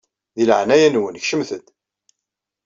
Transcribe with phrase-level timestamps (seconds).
[0.35, 1.65] Di leɛnaya-nwen kecmem-d.